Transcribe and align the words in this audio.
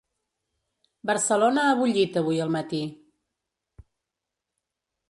Barcelona 1.09 1.65
ha 1.67 1.75
bullit 1.81 2.19
avui 2.23 2.43
al 2.47 2.51
matí. 2.59 2.81